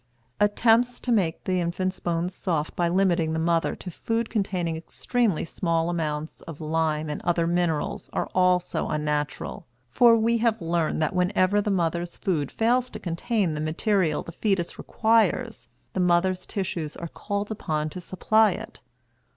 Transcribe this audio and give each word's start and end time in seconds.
Attempts 0.39 0.99
to 0.99 1.11
make 1.11 1.43
the 1.43 1.61
infant's 1.61 1.99
bones 1.99 2.33
soft 2.33 2.75
by 2.75 2.89
limiting 2.89 3.33
the 3.33 3.37
mother 3.37 3.75
to 3.75 3.91
food 3.91 4.31
containing 4.31 4.75
extremely 4.75 5.45
small 5.45 5.91
amounts 5.91 6.41
of 6.47 6.59
lime 6.59 7.07
and 7.07 7.21
other 7.21 7.45
minerals 7.45 8.09
are 8.11 8.25
also 8.33 8.87
unnatural, 8.87 9.67
for 9.91 10.17
we 10.17 10.39
have 10.39 10.59
learned 10.59 11.03
that 11.03 11.13
whenever 11.13 11.61
the 11.61 11.69
mother's 11.69 12.17
food 12.17 12.51
fails 12.51 12.89
to 12.89 12.99
contain 12.99 13.53
the 13.53 13.61
material 13.61 14.23
the 14.23 14.31
fetus 14.31 14.79
requires 14.79 15.67
the 15.93 15.99
mother's 15.99 16.47
tissues 16.47 16.95
are 16.95 17.07
called 17.07 17.51
upon 17.51 17.87
to 17.91 18.01
supply 18.01 18.53
it. 18.53 18.79